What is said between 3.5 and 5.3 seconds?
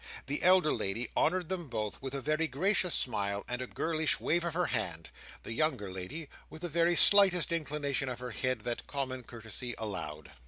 a girlish wave of her hand;